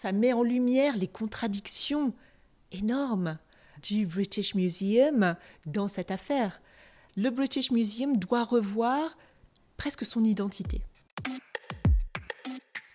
Ça 0.00 0.12
met 0.12 0.32
en 0.32 0.44
lumière 0.44 0.96
les 0.96 1.08
contradictions 1.08 2.14
énormes 2.70 3.36
du 3.82 4.06
British 4.06 4.54
Museum 4.54 5.34
dans 5.66 5.88
cette 5.88 6.12
affaire. 6.12 6.62
Le 7.16 7.30
British 7.30 7.72
Museum 7.72 8.16
doit 8.16 8.44
revoir 8.44 9.18
presque 9.76 10.04
son 10.04 10.22
identité. 10.22 10.82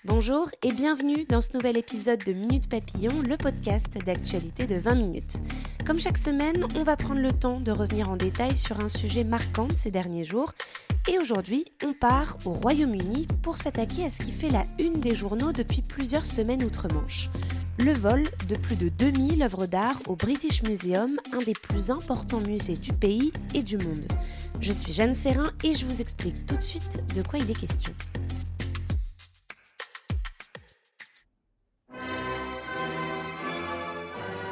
Bonjour 0.05 0.49
et 0.63 0.73
bienvenue 0.73 1.23
dans 1.29 1.39
ce 1.39 1.53
nouvel 1.53 1.77
épisode 1.77 2.21
de 2.25 2.33
Minute 2.33 2.67
Papillon, 2.67 3.13
le 3.25 3.37
podcast 3.37 3.97
d'actualité 4.05 4.67
de 4.67 4.75
20 4.75 4.95
minutes. 4.95 5.37
Comme 5.85 6.01
chaque 6.01 6.17
semaine, 6.17 6.65
on 6.75 6.83
va 6.83 6.97
prendre 6.97 7.21
le 7.21 7.31
temps 7.31 7.61
de 7.61 7.71
revenir 7.71 8.09
en 8.09 8.17
détail 8.17 8.57
sur 8.57 8.81
un 8.81 8.89
sujet 8.89 9.23
marquant 9.23 9.65
de 9.65 9.71
ces 9.71 9.91
derniers 9.91 10.25
jours. 10.25 10.51
Et 11.09 11.19
aujourd'hui, 11.19 11.63
on 11.85 11.93
part 11.93 12.35
au 12.43 12.51
Royaume-Uni 12.51 13.27
pour 13.41 13.55
s'attaquer 13.55 14.03
à 14.03 14.09
ce 14.09 14.23
qui 14.23 14.33
fait 14.33 14.49
la 14.49 14.65
une 14.77 14.99
des 14.99 15.15
journaux 15.15 15.53
depuis 15.53 15.81
plusieurs 15.81 16.25
semaines 16.25 16.65
outre-Manche. 16.65 17.29
Le 17.79 17.93
vol 17.93 18.23
de 18.49 18.55
plus 18.57 18.75
de 18.75 18.89
2000 18.89 19.41
œuvres 19.41 19.67
d'art 19.67 20.01
au 20.07 20.17
British 20.17 20.63
Museum, 20.63 21.17
un 21.31 21.43
des 21.45 21.53
plus 21.53 21.91
importants 21.91 22.41
musées 22.41 22.75
du 22.75 22.91
pays 22.91 23.31
et 23.53 23.63
du 23.63 23.77
monde. 23.77 24.05
Je 24.59 24.73
suis 24.73 24.91
Jeanne 24.91 25.15
Serrin 25.15 25.53
et 25.63 25.73
je 25.73 25.85
vous 25.85 26.01
explique 26.01 26.45
tout 26.45 26.57
de 26.57 26.61
suite 26.61 27.01
de 27.15 27.21
quoi 27.21 27.39
il 27.39 27.49
est 27.49 27.57
question. 27.57 27.93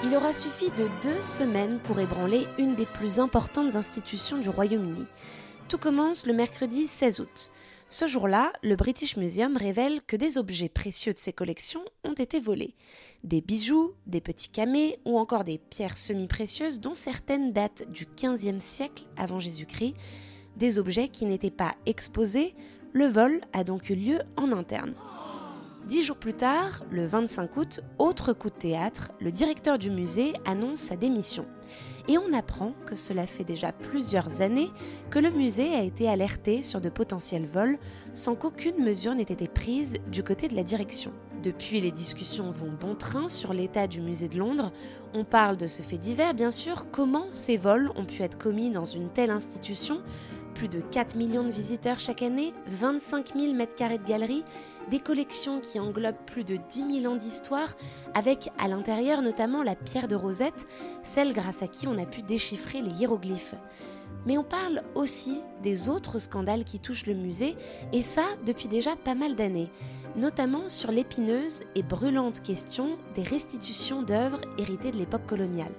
Il 0.03 0.15
aura 0.15 0.33
suffi 0.33 0.71
de 0.71 0.89
deux 1.03 1.21
semaines 1.21 1.79
pour 1.79 1.99
ébranler 1.99 2.47
une 2.57 2.73
des 2.73 2.87
plus 2.87 3.19
importantes 3.19 3.75
institutions 3.75 4.39
du 4.39 4.49
Royaume-Uni. 4.49 5.05
Tout 5.69 5.77
commence 5.77 6.25
le 6.25 6.33
mercredi 6.33 6.87
16 6.87 7.19
août. 7.19 7.51
Ce 7.87 8.07
jour-là, 8.07 8.51
le 8.63 8.75
British 8.75 9.15
Museum 9.15 9.57
révèle 9.57 10.01
que 10.01 10.15
des 10.15 10.39
objets 10.39 10.69
précieux 10.69 11.13
de 11.13 11.19
ses 11.19 11.33
collections 11.33 11.85
ont 12.03 12.13
été 12.13 12.39
volés. 12.39 12.73
Des 13.23 13.41
bijoux, 13.41 13.93
des 14.07 14.21
petits 14.21 14.49
camés 14.49 14.97
ou 15.05 15.19
encore 15.19 15.43
des 15.43 15.59
pierres 15.59 15.97
semi-précieuses 15.97 16.79
dont 16.79 16.95
certaines 16.95 17.53
datent 17.53 17.83
du 17.91 18.07
XVe 18.07 18.59
siècle 18.59 19.05
avant 19.17 19.37
Jésus-Christ. 19.37 19.93
Des 20.57 20.79
objets 20.79 21.09
qui 21.09 21.25
n'étaient 21.25 21.51
pas 21.51 21.75
exposés, 21.85 22.55
le 22.91 23.05
vol 23.05 23.39
a 23.53 23.63
donc 23.63 23.91
eu 23.91 23.95
lieu 23.95 24.19
en 24.35 24.51
interne. 24.51 24.95
Dix 25.87 26.03
jours 26.03 26.17
plus 26.17 26.33
tard, 26.33 26.83
le 26.91 27.05
25 27.05 27.57
août, 27.57 27.79
autre 27.97 28.33
coup 28.33 28.49
de 28.49 28.55
théâtre, 28.55 29.11
le 29.19 29.31
directeur 29.31 29.79
du 29.79 29.89
musée 29.89 30.33
annonce 30.45 30.79
sa 30.79 30.95
démission. 30.95 31.45
Et 32.07 32.17
on 32.17 32.33
apprend 32.33 32.73
que 32.85 32.95
cela 32.95 33.25
fait 33.25 33.43
déjà 33.43 33.71
plusieurs 33.71 34.41
années 34.41 34.69
que 35.09 35.19
le 35.19 35.31
musée 35.31 35.73
a 35.73 35.83
été 35.83 36.07
alerté 36.07 36.61
sur 36.61 36.81
de 36.81 36.89
potentiels 36.89 37.47
vols 37.47 37.77
sans 38.13 38.35
qu'aucune 38.35 38.83
mesure 38.83 39.15
n'ait 39.15 39.23
été 39.23 39.47
prise 39.47 39.97
du 40.07 40.23
côté 40.23 40.47
de 40.47 40.55
la 40.55 40.63
direction. 40.63 41.13
Depuis, 41.43 41.81
les 41.81 41.91
discussions 41.91 42.51
vont 42.51 42.71
bon 42.79 42.93
train 42.93 43.27
sur 43.27 43.51
l'état 43.51 43.87
du 43.87 44.01
musée 44.01 44.27
de 44.27 44.37
Londres. 44.37 44.71
On 45.15 45.23
parle 45.23 45.57
de 45.57 45.65
ce 45.65 45.81
fait 45.81 45.97
divers, 45.97 46.35
bien 46.35 46.51
sûr, 46.51 46.85
comment 46.91 47.25
ces 47.31 47.57
vols 47.57 47.91
ont 47.95 48.05
pu 48.05 48.21
être 48.21 48.37
commis 48.37 48.69
dans 48.69 48.85
une 48.85 49.09
telle 49.09 49.31
institution? 49.31 50.01
Plus 50.53 50.67
de 50.67 50.81
4 50.81 51.15
millions 51.15 51.43
de 51.43 51.51
visiteurs 51.51 51.99
chaque 51.99 52.21
année, 52.21 52.53
25 52.67 53.33
000 53.35 53.53
mètres 53.53 53.75
carrés 53.75 53.97
de 53.97 54.03
galeries, 54.03 54.43
des 54.89 54.99
collections 54.99 55.61
qui 55.61 55.79
englobent 55.79 56.25
plus 56.25 56.43
de 56.43 56.57
10 56.69 57.01
000 57.01 57.13
ans 57.13 57.17
d'histoire, 57.17 57.75
avec 58.13 58.49
à 58.57 58.67
l'intérieur 58.67 59.21
notamment 59.21 59.63
la 59.63 59.75
pierre 59.75 60.07
de 60.07 60.15
Rosette, 60.15 60.67
celle 61.03 61.33
grâce 61.33 61.63
à 61.63 61.67
qui 61.67 61.87
on 61.87 61.97
a 61.97 62.05
pu 62.05 62.21
déchiffrer 62.21 62.81
les 62.81 62.91
hiéroglyphes. 62.91 63.55
Mais 64.25 64.37
on 64.37 64.43
parle 64.43 64.83
aussi 64.95 65.41
des 65.63 65.89
autres 65.89 66.19
scandales 66.19 66.63
qui 66.63 66.79
touchent 66.79 67.05
le 67.05 67.13
musée, 67.13 67.55
et 67.93 68.01
ça 68.01 68.23
depuis 68.45 68.67
déjà 68.67 68.95
pas 68.95 69.15
mal 69.15 69.35
d'années, 69.35 69.71
notamment 70.15 70.67
sur 70.67 70.91
l'épineuse 70.91 71.63
et 71.75 71.83
brûlante 71.83 72.41
question 72.41 72.97
des 73.15 73.23
restitutions 73.23 74.03
d'œuvres 74.03 74.41
héritées 74.57 74.91
de 74.91 74.97
l'époque 74.97 75.25
coloniale. 75.25 75.71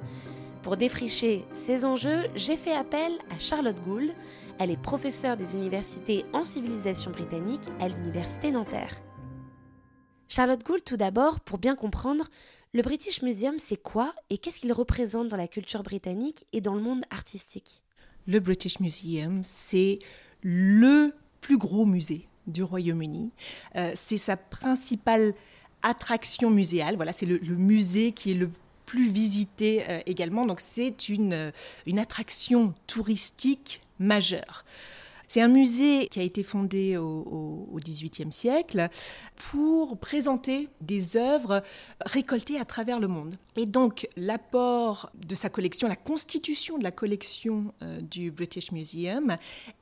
Pour 0.63 0.77
défricher 0.77 1.45
ces 1.53 1.85
enjeux, 1.85 2.29
j'ai 2.37 2.57
fait 2.57 2.75
appel 2.75 3.13
à 3.31 3.39
Charlotte 3.41 3.81
Gould. 3.83 4.15
Elle 4.61 4.71
est 4.71 4.81
professeure 4.81 5.37
des 5.37 5.57
universités 5.57 6.25
en 6.33 6.45
civilisation 6.45 7.11
britannique 7.11 7.69
à 7.81 7.89
l'Université 7.89 8.53
Nanterre. 8.53 9.03
Charlotte 10.29 10.65
Gould, 10.65 10.85
tout 10.85 10.97
d'abord, 10.97 11.41
pour 11.41 11.59
bien 11.59 11.75
comprendre, 11.75 12.27
le 12.75 12.83
British 12.83 13.23
Museum, 13.23 13.57
c'est 13.59 13.77
quoi 13.77 14.15
et 14.31 14.39
qu'est-ce 14.39 14.61
qu'il 14.61 14.73
représente 14.73 15.27
dans 15.29 15.37
la 15.37 15.49
culture 15.49 15.83
britannique 15.83 16.47
et 16.53 16.61
dans 16.61 16.77
le 16.77 16.81
monde 16.81 17.03
artistique? 17.11 17.83
Le 18.29 18.39
British 18.39 18.79
Museum, 18.79 19.41
c'est 19.43 19.99
le 20.43 21.13
plus 21.41 21.59
gros 21.59 21.87
musée 21.87 22.29
du 22.47 22.63
Royaume-Uni. 22.63 23.33
Euh, 23.75 23.91
c'est 23.97 24.17
sa 24.17 24.37
principale 24.37 25.35
attraction 25.83 26.51
muséale. 26.51 26.95
Voilà, 26.95 27.13
c'est 27.13 27.27
le, 27.27 27.39
le, 27.39 27.57
musée 27.57 28.13
qui 28.13 28.31
est 28.31 28.35
le 28.35 28.49
plus 28.93 29.09
visité 29.09 29.85
euh, 29.89 30.01
également. 30.05 30.45
Donc 30.45 30.61
c'est 30.61 31.09
une, 31.09 31.33
euh, 31.33 31.51
une 31.87 31.99
attraction 31.99 32.75
touristique 32.87 33.81
majeure. 33.99 34.67
C'est 35.27 35.41
un 35.41 35.49
musée 35.49 36.09
qui 36.09 36.21
a 36.21 36.23
été 36.23 36.43
fondé 36.43 36.99
au, 36.99 37.75
XVIIIe 37.83 38.31
siècle 38.31 38.91
pour 39.51 39.97
présenter 39.97 40.69
des 40.83 41.17
œuvres 41.17 41.63
récoltées 42.05 42.61
à 42.61 42.67
travers 42.67 43.01
le 43.01 43.09
monde. 43.09 43.37
Et 43.57 43.65
donc 43.65 44.07
l'apport 44.19 45.09
de 45.15 45.35
sa 45.35 45.49
collection, 45.49 45.89
la 45.89 45.97
constitution 45.97 46.77
de 46.77 46.85
la 46.85 46.93
collection 46.93 47.73
euh, 47.81 47.99
du 48.03 48.31
British 48.31 48.73
Museum, 48.73 49.35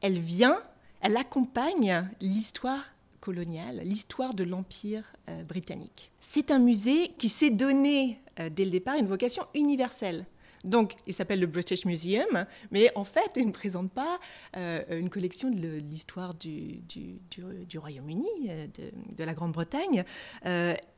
elle 0.03 0.21
vient, 0.21 0.61
elle 1.01 1.17
accompagne 1.17 2.09
l'histoire 2.21 2.85
coloniale, 3.19 3.81
l'histoire 3.83 4.35
de 4.35 4.45
l'Empire 4.45 5.13
britannique. 5.47 6.11
C'est 6.21 6.51
un 6.51 6.59
musée 6.59 7.09
qui 7.19 7.29
s'est 7.29 7.51
donné 7.51 8.19
dès 8.49 8.65
le 8.65 8.71
départ 8.71 8.97
une 8.97 9.07
vocation 9.07 9.45
universelle. 9.55 10.27
Donc, 10.63 10.95
il 11.07 11.15
s'appelle 11.15 11.41
le 11.41 11.47
British 11.47 11.87
Museum, 11.87 12.45
mais 12.71 12.93
en 12.95 13.05
fait, 13.05 13.31
il 13.37 13.47
ne 13.47 13.53
présente 13.53 13.91
pas 13.91 14.19
euh, 14.57 14.83
une 14.91 15.09
collection 15.09 15.49
de 15.49 15.81
l'histoire 15.91 16.35
du, 16.35 16.83
du, 16.87 17.79
Royaume-Uni, 17.79 18.29
euh, 18.49 18.67
de, 19.17 19.25
la 19.25 19.33
Grande-Bretagne. 19.33 20.05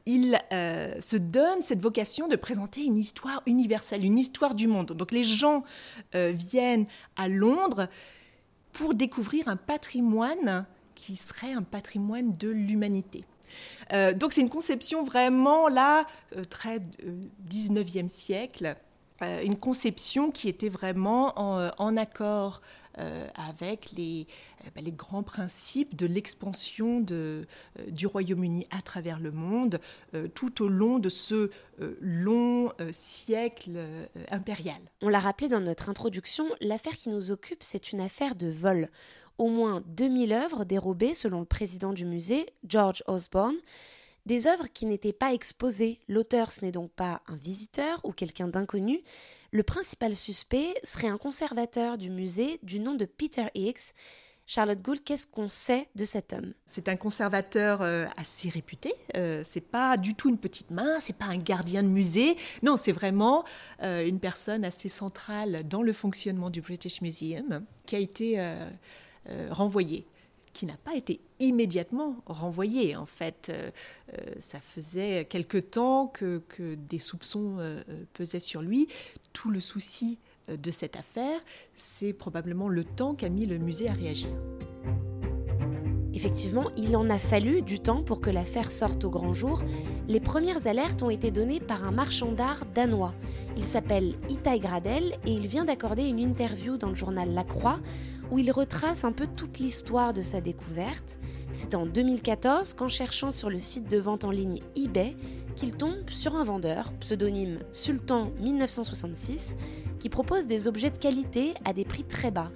il 0.05 0.41
se 0.51 1.17
donne 1.17 1.63
cette 1.63 1.81
vocation 1.81 2.27
de 2.27 2.35
présenter 2.35 2.83
une 2.83 2.99
histoire 2.99 3.41
universelle, 3.47 4.05
une 4.05 4.19
histoire 4.19 4.55
du 4.55 4.67
monde. 4.67 4.93
Donc, 4.93 5.13
les 5.13 5.25
gens 5.25 5.63
viennent 6.13 6.87
à 7.17 7.29
Londres 7.29 7.89
pour 8.73 8.95
découvrir 8.95 9.49
un 9.49 9.57
patrimoine 9.57 10.67
qui 10.95 11.17
serait 11.17 11.53
un 11.53 11.63
patrimoine 11.63 12.33
de 12.33 12.49
l'humanité. 12.49 13.25
Euh, 13.93 14.13
donc 14.13 14.33
c'est 14.33 14.41
une 14.41 14.51
conception 14.51 15.05
vraiment 15.05 15.69
là, 15.69 16.07
euh, 16.37 16.45
très 16.45 16.79
19e 17.51 18.05
euh, 18.05 18.09
siècle, 18.09 18.77
une 19.45 19.57
conception 19.57 20.33
qui 20.33 20.49
était 20.49 20.69
vraiment 20.69 21.39
en, 21.39 21.97
accord 21.97 22.61
avec 23.37 23.93
les, 23.93 24.27
bah, 24.75 24.81
les, 24.83 24.91
grands 24.91 25.23
principes 25.23 25.95
de 25.95 26.07
l'expansion 26.07 26.99
du 26.99 28.07
Royaume-Uni 28.09 28.67
à 28.73 28.83
travers 28.83 29.21
le 29.21 29.31
monde 29.31 29.79
tout 30.35 30.61
au 30.61 30.67
long 30.67 30.99
de 30.99 31.09
ce 31.09 31.51
long 32.01 32.73
siècle 32.91 33.79
impérial. 34.33 34.81
On 35.03 35.09
l'a 35.09 35.21
rappelé 35.21 35.49
dans 35.49 35.61
notre 35.61 35.89
introduction, 35.89 36.47
l'affaire 36.61 36.97
qui 36.97 37.09
nous 37.09 37.31
occupe, 37.31 37.63
c'est 37.63 37.93
une 37.93 38.01
affaire 38.01 38.35
de 38.35 38.51
vol 38.51 38.89
au 39.43 39.49
moins 39.49 39.83
2000 39.87 40.33
œuvres 40.33 40.65
dérobées 40.65 41.15
selon 41.15 41.41
le 41.41 41.47
président 41.47 41.93
du 41.93 42.05
musée, 42.05 42.47
George 42.69 43.03
Osborne, 43.09 43.57
des 44.25 44.47
œuvres 44.47 44.69
qui 44.73 44.87
n'étaient 44.87 45.13
pas 45.13 45.35
exposées. 45.35 45.99
L'auteur, 46.07 46.53
ce 46.53 46.65
n'est 46.65 46.71
donc 46.71 46.93
pas 46.93 47.23
un 47.27 47.35
visiteur 47.35 48.01
ou 48.05 48.13
quelqu'un 48.13 48.47
d'inconnu. 48.47 49.01
Le 49.51 49.65
principal 49.65 50.15
suspect 50.15 50.73
serait 50.85 51.09
un 51.09 51.19
conservateur 51.19 51.99
du 51.99 52.09
musée 52.09 52.61
du 52.63 52.79
nom 52.79 52.95
de 52.95 53.05
Peter 53.05 53.47
Hicks. 53.57 53.95
Charlotte 54.47 54.81
Gould, 54.81 55.03
qu'est-ce 55.03 55.27
qu'on 55.27 55.49
sait 55.49 55.89
de 55.97 56.05
cet 56.05 56.33
homme? 56.33 56.53
C'est 56.67 56.89
un 56.89 56.97
conservateur 56.97 57.83
euh, 57.83 58.07
assez 58.17 58.49
réputé. 58.49 58.95
Euh, 59.17 59.41
c'est 59.45 59.61
pas 59.61 59.97
du 59.97 60.15
tout 60.15 60.29
une 60.29 60.39
petite 60.39 60.71
main, 60.71 61.01
c'est 61.01 61.17
pas 61.17 61.27
un 61.27 61.37
gardien 61.37 61.83
de 61.83 61.89
musée. 61.89 62.37
Non, 62.63 62.77
c'est 62.77 62.93
vraiment 62.93 63.45
euh, 63.83 64.07
une 64.07 64.21
personne 64.21 64.65
assez 64.65 64.89
centrale 64.89 65.67
dans 65.67 65.83
le 65.83 65.93
fonctionnement 65.93 66.51
du 66.51 66.61
British 66.61 67.01
Museum 67.01 67.65
qui 67.87 67.97
a 67.97 67.99
été 67.99 68.41
euh, 68.41 68.69
renvoyé, 69.51 70.07
qui 70.53 70.67
n'a 70.67 70.77
pas 70.77 70.95
été 70.95 71.21
immédiatement 71.41 72.17
renvoyé. 72.27 72.97
En 72.97 73.07
fait, 73.07 73.49
euh, 73.51 73.71
euh, 74.13 74.35
ça 74.39 74.61
faisait 74.61 75.25
quelque 75.25 75.59
temps 75.59 76.07
que, 76.07 76.43
des 76.75 76.99
soupçons 76.99 77.57
euh, 77.59 77.83
pesaient 78.13 78.41
sur 78.41 78.63
lui. 78.63 78.89
Tout 79.33 79.51
le 79.51 79.61
souci 79.61 80.19
de 80.49 80.71
cette 80.71 80.97
affaire, 80.97 81.41
c'est 81.75 82.13
probablement 82.13 82.69
le 82.69 82.85
temps 82.85 83.15
qu'a 83.15 83.29
mis 83.29 83.47
le 83.47 83.59
musée 83.59 83.89
à 83.89 83.93
réagir. 83.93 84.29
Effectivement, 86.23 86.71
il 86.77 86.97
en 86.97 87.11
a 87.11 87.19
fallu 87.19 87.63
du 87.63 87.81
temps 87.81 88.05
pour 88.05 88.21
que 88.21 88.31
l'affaire 88.31 88.71
sorte 88.71 89.03
au 89.03 89.11
grand 89.11 89.35
jour. 89.35 89.61
Les 90.07 90.21
premières 90.21 90.69
alertes 90.69 91.03
ont 91.03 91.11
été 91.11 91.33
données 91.33 91.59
par 91.59 91.83
un 91.83 91.91
marchand 91.91 92.31
d'art 92.31 92.65
danois. 92.77 93.13
Il 93.57 93.65
s'appelle 93.65 94.15
Itai 94.29 94.61
Gradel 94.61 95.17
et 95.27 95.33
il 95.33 95.49
vient 95.49 95.65
d'accorder 95.65 96.05
une 96.05 96.21
interview 96.21 96.77
dans 96.77 96.91
le 96.91 96.95
journal 96.95 97.35
La 97.35 97.43
Croix 97.43 97.81
où 98.31 98.39
il 98.39 98.53
retrace 98.53 99.03
un 99.03 99.11
peu 99.11 99.27
toute 99.27 99.59
l'histoire 99.59 100.15
de 100.15 100.23
sa 100.23 100.41
découverte. 100.41 101.19
C'est 101.53 101.75
en 101.75 101.87
2014 101.87 102.75
qu'en 102.75 102.89
cherchant 102.89 103.33
sur 103.33 103.51
le 103.51 103.59
site 103.59 103.91
de 103.91 103.99
vente 103.99 104.23
en 104.23 104.31
ligne 104.31 104.61
eBay 104.77 105.17
qu'il 105.57 105.77
tombe 105.77 106.09
sur 106.09 106.37
un 106.37 106.45
vendeur, 106.45 106.93
pseudonyme 107.01 107.59
Sultan 107.73 108.31
1966, 108.39 109.57
qui 110.03 110.09
propose 110.09 110.49
des 110.49 110.67
objets 110.67 110.91
de 110.91 110.99
qualité 110.99 111.55
à 111.65 111.73
des 111.73 111.85
prix 111.85 112.03
très 112.03 112.33
bas, 112.33 112.51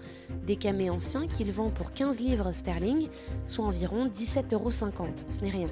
des 0.48 0.56
camés 0.56 0.90
anciens 0.90 1.28
qu'il 1.28 1.52
vend 1.52 1.70
pour 1.70 1.92
15 1.92 2.18
livres 2.18 2.50
sterling, 2.50 3.06
soit 3.44 3.64
environ 3.64 4.08
17,50 4.08 4.54
euros. 4.54 4.70
Ce 4.72 5.38
n'est 5.42 5.50
rien. 5.50 5.68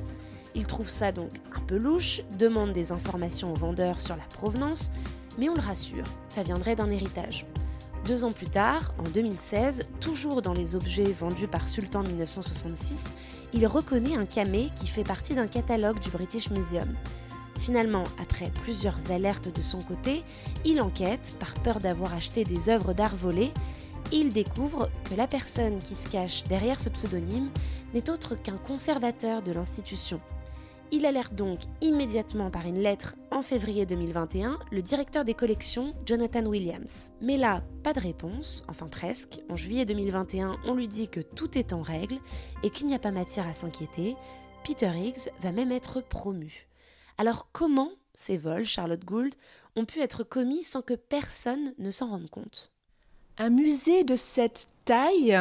Il 0.55 0.69
trouve 0.69 0.89
ça 0.89 1.11
donc 1.11 1.31
un 1.53 1.59
peu 1.59 1.77
louche, 1.77 2.23
demande 2.39 2.73
des 2.73 2.93
informations 2.93 3.53
au 3.53 3.57
vendeur 3.57 4.01
sur 4.01 4.15
la 4.15 4.23
provenance, 4.23 4.93
mais 5.37 5.49
on 5.49 5.55
le 5.55 5.61
rassure, 5.61 6.07
ça 6.29 6.45
viendrait 6.45 6.77
d'un 6.77 6.91
héritage. 6.91 7.45
Deux 8.07 8.25
ans 8.25 8.31
plus 8.31 8.51
tard, 8.51 8.95
en 9.01 9.09
2016, 9.09 9.89
toujours 9.99 10.43
dans 10.43 10.55
les 10.55 10.77
objets 10.77 11.13
vendus 11.13 11.49
par 11.49 11.69
Sultan 11.69 12.05
1966, 12.05 13.15
il 13.53 13.67
reconnaît 13.67 14.17
un 14.17 14.27
camé 14.27 14.69
qui 14.77 14.87
fait 14.87 15.03
partie 15.03 15.35
d'un 15.35 15.49
catalogue 15.49 15.99
du 15.99 16.11
British 16.11 16.51
Museum. 16.51 16.95
Finalement, 17.59 18.05
après 18.21 18.51
plusieurs 18.63 19.11
alertes 19.11 19.55
de 19.55 19.63
son 19.63 19.81
côté, 19.81 20.23
il 20.65 20.81
enquête 20.81 21.37
par 21.39 21.55
peur 21.55 21.79
d'avoir 21.81 22.15
acheté 22.15 22.45
des 22.45 22.69
œuvres 22.69 22.93
d'art 22.93 23.17
volées 23.17 23.53
il 24.13 24.33
découvre 24.33 24.91
que 25.05 25.15
la 25.15 25.27
personne 25.27 25.79
qui 25.79 25.95
se 25.95 26.09
cache 26.09 26.45
derrière 26.45 26.79
ce 26.79 26.89
pseudonyme 26.89 27.51
n'est 27.95 28.11
autre 28.11 28.35
qu'un 28.35 28.57
conservateur 28.57 29.43
de 29.43 29.53
l'institution. 29.53 30.21
Il 30.93 31.07
alerte 31.07 31.35
donc 31.35 31.61
immédiatement 31.81 32.51
par 32.51 32.67
une 32.67 32.79
lettre 32.79 33.17
en 33.33 33.43
février 33.43 33.87
2021 33.87 34.59
le 34.71 34.83
directeur 34.83 35.25
des 35.25 35.35
collections, 35.35 35.95
Jonathan 36.07 36.45
Williams. 36.45 37.13
Mais 37.21 37.37
là, 37.37 37.65
pas 37.83 37.93
de 37.93 38.01
réponse, 38.01 38.65
enfin 38.69 38.87
presque. 38.87 39.41
En 39.51 39.57
juillet 39.57 39.85
2021, 39.87 40.59
on 40.67 40.75
lui 40.75 40.87
dit 40.87 41.09
que 41.09 41.21
tout 41.21 41.59
est 41.59 41.73
en 41.73 41.83
règle 41.83 42.19
et 42.63 42.71
qu'il 42.71 42.87
n'y 42.87 42.95
a 42.95 43.01
pas 43.01 43.11
matière 43.11 43.49
à 43.49 43.55
s'inquiéter. 43.55 44.15
Peter 44.65 44.91
Higgs 44.95 45.31
va 45.41 45.51
même 45.51 45.73
être 45.73 46.01
promu. 46.01 46.69
Alors 47.19 47.49
comment 47.53 47.91
ces 48.15 48.39
vols, 48.39 48.65
Charlotte 48.65 49.05
Gould, 49.05 49.35
ont 49.77 49.85
pu 49.85 50.01
être 50.01 50.23
commis 50.23 50.63
sans 50.63 50.83
que 50.83 50.95
personne 50.95 51.75
ne 51.79 51.91
s'en 51.91 52.09
rende 52.09 52.31
compte? 52.31 52.71
Un 53.39 53.51
musée 53.51 54.05
de 54.05 54.15
cette 54.15 54.69
taille, 54.85 55.37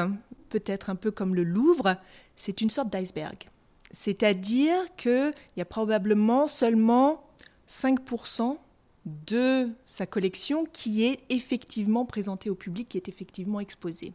peut-être 0.50 0.90
un 0.90 0.96
peu 0.96 1.12
comme 1.12 1.36
le 1.36 1.44
Louvre, 1.44 1.96
c'est 2.36 2.62
une 2.62 2.70
sorte 2.70 2.90
d'iceberg. 2.90 3.38
C'est-à-dire 3.92 4.76
qu'il 4.96 5.34
y 5.56 5.62
a 5.62 5.66
probablement 5.66 6.48
seulement 6.48 7.24
5% 7.68 8.58
de 9.06 9.70
sa 9.86 10.06
collection 10.06 10.66
qui 10.72 11.06
est 11.06 11.20
effectivement 11.30 12.06
présentée 12.06 12.50
au 12.50 12.56
public, 12.56 12.90
qui 12.90 12.98
est 12.98 13.10
effectivement 13.10 13.60
exposée. 13.60 14.14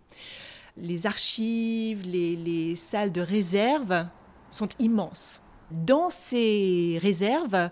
Les 0.77 1.07
archives, 1.07 2.03
les, 2.05 2.75
salles 2.77 3.13
de 3.13 3.21
réserve 3.21 4.07
sont 4.51 4.69
immenses. 4.79 5.43
Dans 5.71 6.11
ces 6.11 6.99
réserves, 7.01 7.71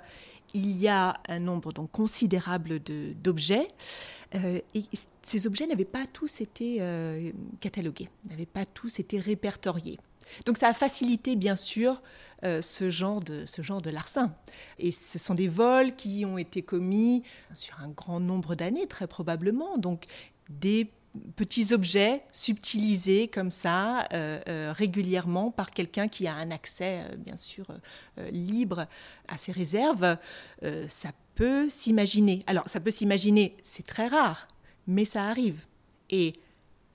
il 0.55 0.77
y 0.77 0.89
a 0.89 1.21
un 1.29 1.39
nombre 1.39 1.73
donc 1.73 1.91
considérable 1.91 2.81
d'objets. 2.81 3.69
Euh, 4.35 4.61
et 4.75 4.85
ces 5.23 5.47
objets 5.47 5.67
n'avaient 5.67 5.85
pas 5.85 6.07
tous 6.07 6.41
été 6.41 6.79
euh, 6.81 7.31
catalogués, 7.61 8.09
n'avaient 8.29 8.47
pas 8.47 8.67
tous 8.67 8.99
été 8.99 9.21
répertoriés. 9.21 9.99
Donc 10.45 10.59
ça 10.59 10.69
a 10.69 10.73
facilité 10.73 11.37
bien 11.37 11.57
sûr 11.57 12.03
euh, 12.45 12.61
ce, 12.61 12.91
genre 12.91 13.21
de, 13.21 13.47
ce 13.47 13.63
genre 13.63 13.81
de 13.81 13.91
larcin. 13.91 14.35
Et 14.79 14.93
ce 14.93 15.19
sont 15.19 15.35
des 15.35 15.49
vols 15.49 15.95
qui 15.95 16.25
ont 16.25 16.39
été 16.39 16.63
commis 16.63 17.23
sur 17.53 17.79
un 17.81 17.89
grand 17.89 18.21
nombre 18.21 18.55
d'années 18.55 18.87
très 18.87 19.07
probablement. 19.07 19.79
Donc 19.79 20.05
des 20.51 20.91
petits 21.37 21.73
objets 21.73 22.23
subtilisés 22.33 23.29
comme 23.29 23.51
ça 23.51 24.07
euh, 24.13 24.41
euh, 24.49 24.73
régulièrement 24.77 25.51
par 25.51 25.71
quelqu'un 25.71 26.09
qui 26.09 26.27
a 26.27 26.35
un 26.35 26.51
accès 26.51 27.05
bien 27.19 27.37
sûr 27.37 27.67
libre 28.31 28.87
à 29.29 29.39
ces 29.39 29.53
réserves, 29.53 30.17
ça 30.89 31.11
peut 31.35 31.69
s'imaginer. 31.69 32.43
Alors 32.47 32.69
ça 32.69 32.81
peut 32.81 32.91
s'imaginer, 32.91 33.57
c'est 33.63 33.87
très 33.87 34.07
rare, 34.07 34.49
mais 34.87 35.05
ça 35.05 35.25
arrive. 35.25 35.67
Et 36.11 36.35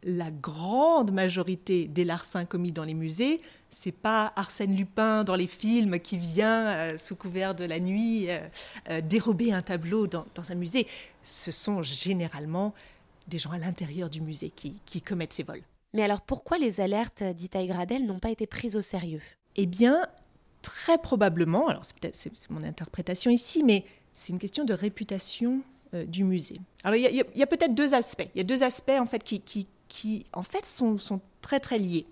la 0.04 0.32
grande 0.32 1.12
majorité 1.12 1.88
des 1.88 2.04
larcins 2.04 2.46
commis 2.46 2.72
dans 2.72 2.84
les 2.84 2.94
musées, 2.94 3.42
c'est 3.70 3.92
pas 3.92 4.34
Arsène 4.36 4.76
Lupin 4.76 5.24
dans 5.24 5.36
les 5.36 5.48
films 5.48 6.00
qui 6.00 6.18
vient 6.18 6.68
euh, 6.68 6.98
sous 6.98 7.16
couvert 7.16 7.56
de 7.56 7.66
la 7.66 7.80
nuit 7.80 8.30
euh, 8.30 8.40
euh, 8.90 9.02
dérober 9.02 9.54
un 9.54 9.62
tableau 9.62 10.08
dans, 10.08 10.26
un 10.50 10.56
musée. 10.56 10.88
Ce 11.24 11.52
sont 11.52 11.84
généralement 11.84 12.74
des 13.32 13.40
gens 13.40 13.52
à 13.52 13.58
l'intérieur 13.58 14.10
du 14.10 14.22
musée 14.22 14.52
qui, 14.52 15.02
commettent 15.02 15.34
ces 15.34 15.44
vols. 15.44 15.64
Mais 15.94 16.04
alors 16.04 16.22
pourquoi 16.22 16.58
les 16.58 16.80
alertes 16.80 17.24
d'Itaï 17.24 17.68
Gradel 17.68 18.06
n'ont 18.06 18.20
pas 18.20 18.30
été 18.30 18.46
prises 18.46 18.76
au 18.76 18.82
sérieux? 18.82 19.22
Eh 19.56 19.66
bien, 19.66 20.06
très 20.62 20.98
probablement, 21.00 21.68
alors 21.68 21.84
c'est 22.14 22.50
mon 22.50 22.64
interprétation 22.64 23.32
ici, 23.32 23.64
mais 23.64 23.84
c'est 24.14 24.32
une 24.32 24.40
question 24.40 24.64
de 24.64 24.74
réputation 24.74 25.62
du 26.08 26.24
musée. 26.24 26.62
Alors 26.84 26.96
il 26.96 27.26
y 27.36 27.44
a, 27.44 27.48
peut-être 27.48 27.74
deux 27.74 27.94
aspects. 27.94 28.30
Il 28.34 28.38
y 28.38 28.42
a 28.42 28.46
deux 28.46 28.64
aspects 28.64 28.98
en 28.98 29.06
fait 29.06 29.24
qui, 29.24 29.42
qui 29.42 29.68
qui 29.92 30.24
en 30.32 30.42
fait 30.42 30.66
sont, 30.66 30.98
très 31.42 31.60
très 31.60 31.78
liés. 31.78 32.06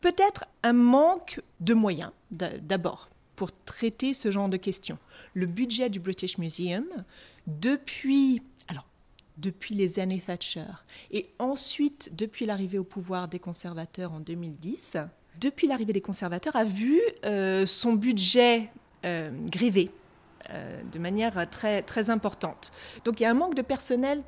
Peut-être 0.00 0.46
un 0.62 0.72
manque 0.72 1.42
de 1.60 1.74
moyens 1.74 2.10
d'abord 2.30 3.10
pour 3.36 3.50
traiter 3.64 4.14
ce 4.14 4.30
genre 4.30 4.48
de 4.48 4.56
questions. 4.56 4.96
Le 5.34 5.44
budget 5.44 5.90
du 5.90 6.00
British 6.00 6.38
Museum, 6.38 6.86
depuis, 7.46 8.40
alors, 8.68 8.86
depuis 9.36 9.74
les 9.74 9.98
années 9.98 10.20
Thatcher, 10.20 10.64
et 11.10 11.30
ensuite 11.38 12.14
depuis 12.16 12.46
l'arrivée 12.46 12.78
au 12.78 12.84
pouvoir 12.84 13.28
des 13.28 13.38
conservateurs 13.38 14.12
en 14.12 14.20
2010, 14.20 14.96
depuis 15.40 15.66
l'arrivée 15.66 15.92
des 15.92 16.00
conservateurs, 16.00 16.56
a 16.56 16.64
vu 16.64 17.00
euh, 17.24 17.66
son 17.66 17.92
budget 17.92 18.70
euh, 19.04 19.30
euh, 20.50 20.82
de 20.90 20.98
manière 20.98 21.48
très, 21.50 21.82
très 21.82 22.10
importante. 22.10 22.72
Donc 23.04 23.20
il 23.20 23.24
y 23.24 23.26
a 23.26 23.30
un 23.30 23.34
manque 23.34 23.54
de 23.54 23.62
personnel 23.62 24.22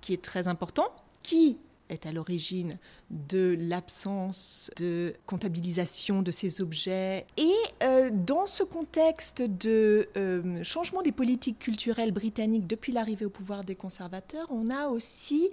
qui 0.00 0.12
est 0.12 0.22
très 0.22 0.48
important, 0.48 0.92
qui 1.22 1.58
est 1.88 2.06
à 2.06 2.12
l'origine 2.12 2.78
de 3.10 3.56
l'absence 3.58 4.70
de 4.76 5.14
comptabilisation 5.26 6.22
de 6.22 6.30
ces 6.30 6.60
objets. 6.60 7.26
Et 7.36 7.54
euh, 8.02 8.10
dans 8.12 8.46
ce 8.46 8.62
contexte 8.62 9.42
de 9.42 10.08
euh, 10.16 10.62
changement 10.64 11.02
des 11.02 11.12
politiques 11.12 11.58
culturelles 11.58 12.12
britanniques 12.12 12.66
depuis 12.66 12.92
l'arrivée 12.92 13.24
au 13.24 13.30
pouvoir 13.30 13.64
des 13.64 13.74
conservateurs, 13.76 14.46
on 14.50 14.70
a 14.70 14.88
aussi 14.88 15.50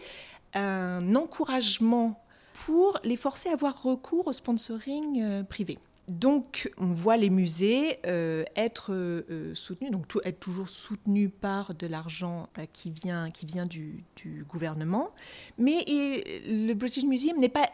un 0.53 1.15
encouragement 1.15 2.21
pour 2.53 2.99
les 3.03 3.15
forcer 3.15 3.49
à 3.49 3.53
avoir 3.53 3.83
recours 3.83 4.27
au 4.27 4.33
sponsoring 4.33 5.21
euh, 5.21 5.43
privé. 5.43 5.77
Donc, 6.07 6.71
on 6.79 6.87
voit 6.87 7.17
les 7.17 7.29
musées 7.29 7.99
être 8.55 9.23
soutenus, 9.53 9.91
donc 9.91 10.05
être 10.23 10.39
toujours 10.39 10.67
soutenus 10.67 11.29
par 11.39 11.75
de 11.75 11.85
l'argent 11.85 12.49
qui 12.73 12.89
vient, 12.89 13.29
qui 13.29 13.45
vient 13.45 13.67
du, 13.67 14.03
gouvernement. 14.49 15.11
Mais 15.59 15.83
le 16.47 16.73
British 16.73 17.03
Museum 17.03 17.39
n'est 17.39 17.47
pas 17.47 17.69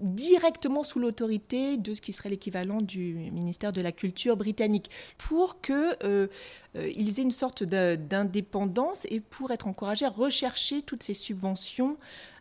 directement 0.00 0.82
sous 0.82 0.98
l'autorité 0.98 1.76
de 1.76 1.94
ce 1.94 2.00
qui 2.00 2.12
serait 2.12 2.28
l'équivalent 2.28 2.80
du 2.80 3.14
ministère 3.32 3.72
de 3.72 3.80
la 3.80 3.92
Culture 3.92 4.36
britannique, 4.36 4.90
pour 5.18 5.60
qu'ils 5.60 6.28
aient 6.74 7.22
une 7.22 7.30
sorte 7.30 7.64
d'indépendance 7.64 9.06
et 9.10 9.20
pour 9.20 9.50
être 9.50 9.66
encouragés 9.66 10.06
à 10.06 10.10
rechercher 10.10 10.82
toutes 10.82 11.02
ces 11.02 11.14
subventions 11.14 11.96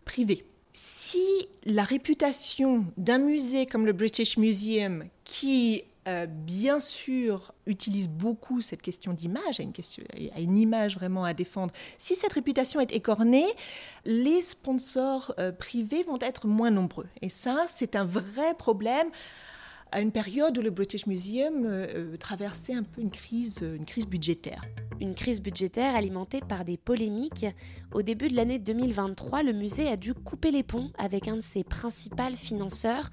privées. 0.05 0.45
Si 0.73 1.25
la 1.65 1.83
réputation 1.83 2.85
d'un 2.97 3.17
musée 3.17 3.65
comme 3.65 3.85
le 3.85 3.93
British 3.93 4.37
Museum, 4.37 5.03
qui 5.25 5.83
euh, 6.07 6.25
bien 6.25 6.79
sûr 6.79 7.53
utilise 7.67 8.09
beaucoup 8.09 8.59
cette 8.59 8.81
question 8.81 9.13
d'image, 9.13 9.59
a 9.59 10.39
une, 10.39 10.57
image 10.57 10.95
vraiment 10.95 11.23
à 11.23 11.33
défendre, 11.33 11.71
si 11.99 12.15
cette 12.15 12.33
réputation 12.33 12.79
est 12.79 12.91
écornée, 12.91 13.45
les 14.05 14.41
sponsors 14.41 15.31
euh, 15.37 15.51
privés 15.51 16.01
vont 16.01 16.17
être 16.19 16.47
moins 16.47 16.71
nombreux. 16.71 17.07
Et 17.21 17.29
ça, 17.29 17.65
c'est 17.67 17.95
un 17.95 18.05
vrai 18.05 18.55
problème 18.55 19.09
à 19.91 20.01
une 20.01 20.11
période 20.11 20.57
où 20.57 20.61
le 20.61 20.71
British 20.71 21.05
Museum 21.05 21.65
euh, 21.65 22.17
traversait 22.17 22.73
un 22.73 22.83
peu 22.83 23.01
une 23.01 23.11
crise, 23.11 23.59
une 23.61 23.85
crise 23.85 24.07
budgétaire. 24.07 24.63
Une 25.01 25.13
crise 25.13 25.41
budgétaire 25.41 25.95
alimentée 25.95 26.39
par 26.39 26.65
des 26.65 26.77
polémiques. 26.77 27.45
Au 27.93 28.01
début 28.01 28.27
de 28.27 28.35
l'année 28.35 28.57
2023, 28.57 29.43
le 29.43 29.53
musée 29.53 29.87
a 29.87 29.97
dû 29.97 30.15
couper 30.15 30.49
les 30.49 30.63
ponts 30.63 30.91
avec 30.97 31.27
un 31.27 31.37
de 31.37 31.41
ses 31.41 31.63
principaux 31.63 32.35
financeurs, 32.35 33.09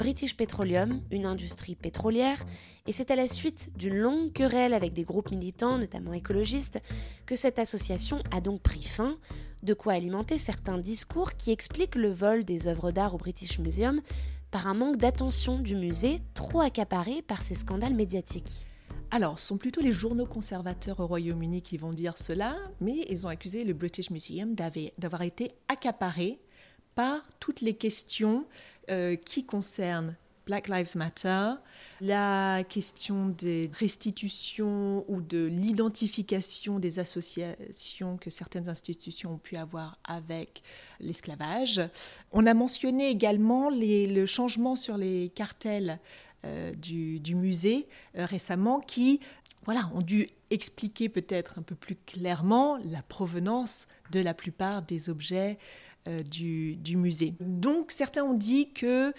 British 0.00 0.34
Petroleum, 0.34 1.02
une 1.10 1.26
industrie 1.26 1.74
pétrolière, 1.74 2.46
et 2.86 2.92
c'est 2.92 3.10
à 3.10 3.16
la 3.16 3.28
suite 3.28 3.70
d'une 3.76 3.98
longue 3.98 4.32
querelle 4.32 4.72
avec 4.72 4.94
des 4.94 5.04
groupes 5.04 5.30
militants, 5.30 5.76
notamment 5.76 6.14
écologistes, 6.14 6.80
que 7.26 7.36
cette 7.36 7.58
association 7.58 8.22
a 8.30 8.40
donc 8.40 8.62
pris 8.62 8.82
fin, 8.82 9.18
de 9.62 9.74
quoi 9.74 9.92
alimenter 9.92 10.38
certains 10.38 10.78
discours 10.78 11.34
qui 11.34 11.50
expliquent 11.50 11.96
le 11.96 12.08
vol 12.08 12.44
des 12.44 12.66
œuvres 12.66 12.92
d'art 12.92 13.14
au 13.14 13.18
British 13.18 13.58
Museum 13.58 14.00
par 14.50 14.68
un 14.68 14.74
manque 14.74 14.96
d'attention 14.96 15.58
du 15.58 15.76
musée 15.76 16.22
trop 16.32 16.62
accaparé 16.62 17.20
par 17.20 17.42
ces 17.42 17.54
scandales 17.54 17.94
médiatiques. 17.94 18.66
Alors, 19.10 19.38
ce 19.38 19.48
sont 19.48 19.58
plutôt 19.58 19.82
les 19.82 19.92
journaux 19.92 20.24
conservateurs 20.24 21.00
au 21.00 21.06
Royaume-Uni 21.08 21.60
qui 21.60 21.76
vont 21.76 21.92
dire 21.92 22.16
cela, 22.16 22.56
mais 22.80 23.04
ils 23.10 23.26
ont 23.26 23.28
accusé 23.28 23.64
le 23.64 23.74
British 23.74 24.08
Museum 24.08 24.54
d'avoir 24.54 25.20
été 25.20 25.52
accaparé 25.68 26.40
toutes 27.38 27.60
les 27.60 27.74
questions 27.74 28.44
euh, 28.90 29.16
qui 29.16 29.44
concernent 29.44 30.16
Black 30.46 30.68
Lives 30.68 30.96
Matter, 30.96 31.52
la 32.00 32.64
question 32.68 33.28
des 33.28 33.70
restitutions 33.78 35.04
ou 35.06 35.20
de 35.20 35.44
l'identification 35.44 36.80
des 36.80 36.98
associations 36.98 38.16
que 38.16 38.30
certaines 38.30 38.68
institutions 38.68 39.34
ont 39.34 39.38
pu 39.38 39.56
avoir 39.56 39.96
avec 40.02 40.62
l'esclavage. 40.98 41.80
On 42.32 42.46
a 42.46 42.54
mentionné 42.54 43.10
également 43.10 43.70
le 43.70 44.26
changement 44.26 44.74
sur 44.74 44.96
les 44.96 45.28
cartels 45.28 46.00
euh, 46.46 46.72
du, 46.74 47.34
musée 47.34 47.86
euh, 48.16 48.24
récemment 48.24 48.80
qui 48.80 49.20
voilà, 49.66 49.90
ont 49.94 50.00
dû 50.00 50.26
expliquer 50.48 51.10
peut-être 51.10 51.58
un 51.58 51.62
peu 51.62 51.74
plus 51.74 51.96
clairement 51.96 52.78
la 52.86 53.02
provenance 53.02 53.88
de 54.10 54.20
la 54.20 54.32
plupart 54.32 54.80
des 54.80 55.10
objets 55.10 55.58
euh, 56.08 56.22
du, 56.22 56.96
musée. 56.96 57.34
Donc 57.40 57.90
certains 57.90 58.24
ont 58.24 58.34
dit 58.34 58.72
que 58.72 59.12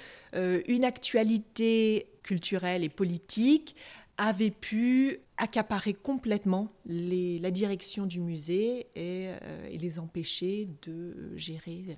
une 0.68 0.84
actualité 0.86 2.08
culturelle 2.24 2.84
et 2.84 2.90
politique 2.90 3.76
avait 4.18 4.52
pu 4.52 5.20
accaparer 5.38 5.94
complètement 5.94 6.72
la 6.86 7.52
direction 7.52 8.06
du 8.06 8.20
musée 8.20 8.88
et, 8.96 9.30
les 9.72 10.00
empêcher 10.00 10.68
de 10.84 11.36
gérer 11.36 11.98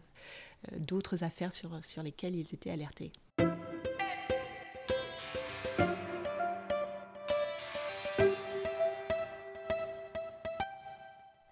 d'autres 0.80 1.24
affaires 1.24 1.52
sur 1.52 2.04
lesquelles 2.04 2.36
ils 2.36 2.54
étaient 2.54 2.72
alertés. 2.72 3.12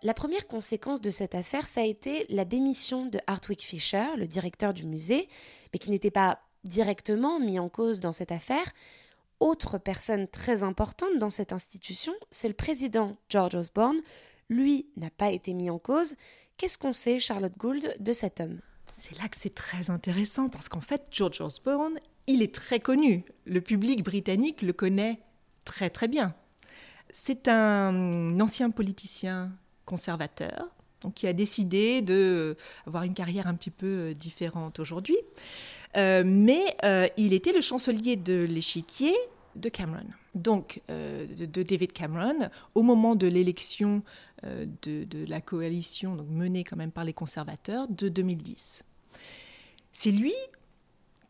La 0.03 0.15
première 0.15 0.47
conséquence 0.47 0.99
de 0.99 1.11
cette 1.11 1.35
affaire, 1.35 1.67
ça 1.67 1.81
a 1.81 1.85
été 1.85 2.25
la 2.29 2.43
démission 2.43 3.05
de 3.05 3.19
Hartwig 3.27 3.61
Fischer, 3.61 4.07
le 4.17 4.25
directeur 4.25 4.73
du 4.73 4.83
musée, 4.83 5.29
mais 5.71 5.79
qui 5.79 5.91
n'était 5.91 6.09
pas 6.09 6.39
directement 6.63 7.39
mis 7.39 7.59
en 7.59 7.69
cause 7.69 7.99
dans 7.99 8.11
cette 8.11 8.31
affaire. 8.31 8.65
Autre 9.39 9.77
personne 9.77 10.27
très 10.27 10.63
importante 10.63 11.19
dans 11.19 11.29
cette 11.29 11.53
institution, 11.53 12.13
c'est 12.31 12.47
le 12.47 12.55
président 12.55 13.15
George 13.29 13.53
Osborne. 13.53 13.99
Lui 14.49 14.87
n'a 14.97 15.11
pas 15.11 15.29
été 15.29 15.53
mis 15.53 15.69
en 15.69 15.77
cause. 15.77 16.15
Qu'est-ce 16.57 16.79
qu'on 16.79 16.93
sait, 16.93 17.19
Charlotte 17.19 17.57
Gould, 17.57 17.95
de 17.99 18.13
cet 18.13 18.39
homme? 18.39 18.59
C'est 18.93 19.15
là 19.19 19.27
que 19.27 19.37
c'est 19.37 19.53
très 19.53 19.91
intéressant, 19.91 20.49
parce 20.49 20.67
qu'en 20.67 20.81
fait, 20.81 21.05
George 21.11 21.41
Osborne, 21.41 21.99
il 22.25 22.41
est 22.41 22.53
très 22.53 22.79
connu. 22.79 23.23
Le 23.45 23.61
public 23.61 24.03
britannique 24.03 24.63
le 24.63 24.73
connaît 24.73 25.21
très 25.63 25.91
très 25.91 26.07
bien. 26.07 26.33
C'est 27.13 27.47
un 27.47 28.39
ancien 28.39 28.71
politicien 28.71 29.51
conservateur, 29.91 30.69
qui 31.15 31.27
a 31.27 31.33
décidé 31.33 32.01
d'avoir 32.01 33.03
une 33.03 33.13
carrière 33.13 33.47
un 33.47 33.55
petit 33.55 33.71
peu 33.71 33.87
euh, 33.87 34.13
différente 34.13 34.79
aujourd'hui. 34.79 35.17
Euh, 35.97 36.23
mais 36.25 36.63
euh, 36.85 37.09
il 37.17 37.33
était 37.33 37.51
le 37.51 37.59
chancelier 37.59 38.15
de 38.15 38.47
l'échiquier 38.49 39.13
de 39.57 39.67
Cameron, 39.67 40.07
donc 40.33 40.79
de, 40.87 41.61
David 41.61 41.91
Cameron, 41.91 42.49
au 42.73 42.83
moment 42.83 43.15
de 43.15 43.27
l'élection 43.27 44.01
de, 44.43 45.05
la 45.27 45.41
coalition 45.41 46.15
menée 46.29 46.63
quand 46.63 46.77
même 46.77 46.93
par 46.93 47.03
les 47.03 47.11
conservateurs 47.11 47.85
de 47.89 48.07
2010. 48.07 48.85
C'est 49.91 50.11
lui 50.11 50.33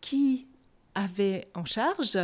qui 0.02 0.46
avait 0.94 1.48
en 1.56 1.66
charge 1.66 2.16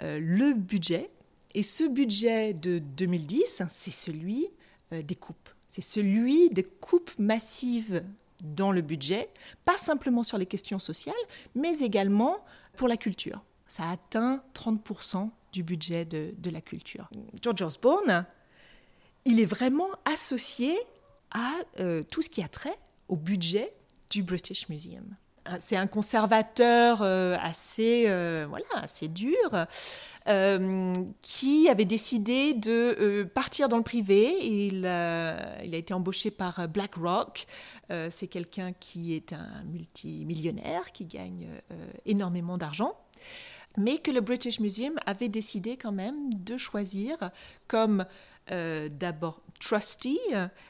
le 0.00 0.54
budget, 0.54 1.08
et 1.54 1.62
ce 1.62 1.84
budget 1.84 2.52
de 2.52 2.80
2010, 2.80 3.62
c'est 3.68 3.92
celui 3.92 4.48
des 4.90 5.14
coupes 5.14 5.50
c'est 5.74 5.82
celui 5.82 6.50
des 6.50 6.62
coupes 6.62 7.10
massives 7.18 8.04
dans 8.44 8.70
le 8.70 8.80
budget, 8.80 9.28
pas 9.64 9.76
simplement 9.76 10.22
sur 10.22 10.38
les 10.38 10.46
questions 10.46 10.78
sociales, 10.78 11.16
mais 11.56 11.80
également 11.80 12.44
pour 12.76 12.86
la 12.86 12.96
culture. 12.96 13.42
Ça 13.66 13.90
atteint 13.90 14.44
30% 14.54 15.30
du 15.50 15.64
budget 15.64 16.04
de, 16.04 16.32
la 16.48 16.60
culture. 16.60 17.10
George 17.42 17.62
Osborne, 17.62 18.24
il 19.24 19.40
est 19.40 19.46
vraiment 19.46 19.88
associé 20.04 20.78
à 21.32 21.50
euh, 21.80 22.04
tout 22.04 22.22
ce 22.22 22.30
qui 22.30 22.40
a 22.40 22.46
trait 22.46 22.78
au 23.08 23.16
budget 23.16 23.74
du 24.10 24.22
British 24.22 24.68
Museum. 24.68 25.16
Euh, 25.48 25.56
c'est 25.58 25.76
un 25.76 25.86
conservateur 25.86 27.00
euh, 27.02 27.36
assez, 27.40 28.04
voilà, 28.48 28.66
assez 28.82 29.08
dur 29.08 29.66
euh, 30.26 30.94
qui 31.20 31.68
avait 31.68 31.84
décidé 31.84 32.54
de 32.54 32.96
euh, 32.98 33.24
partir 33.26 33.68
dans 33.68 33.76
le 33.76 33.82
privé. 33.82 34.34
Il, 34.40 34.78
il 34.78 34.84
a 34.84 35.76
été 35.76 35.92
embauché 35.92 36.30
par 36.30 36.66
BlackRock. 36.66 37.46
Euh, 37.90 38.08
c'est 38.10 38.26
quelqu'un 38.26 38.72
qui 38.72 39.14
est 39.14 39.34
un 39.34 39.62
multimillionnaire, 39.64 40.92
qui 40.92 41.04
gagne 41.04 41.48
énormément 42.06 42.58
d'argent 42.58 42.96
mais 43.76 43.98
que 43.98 44.12
le 44.12 44.20
British 44.20 44.60
Museum 44.60 44.94
avait 45.04 45.28
décidé 45.28 45.76
quand 45.76 45.90
même 45.90 46.32
de 46.32 46.56
choisir 46.56 47.16
comme 47.66 48.04
d'abord 48.48 49.42
trustee 49.58 50.20